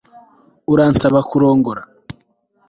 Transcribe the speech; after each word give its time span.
Uransaba 0.71 1.19
kurongora 1.29 1.81